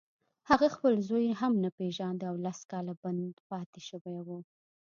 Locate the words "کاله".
2.71-2.93